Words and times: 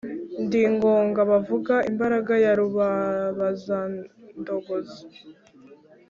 ndi 0.43 0.59
ngoga 0.73 1.21
bavuga 1.31 1.73
imbaraga 1.89 2.33
ya 2.45 2.51
rubabazandongozi. 2.59 5.01